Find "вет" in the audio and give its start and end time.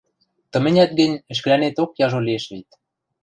2.51-2.69